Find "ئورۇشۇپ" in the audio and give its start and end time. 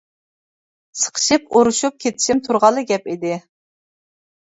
1.59-1.99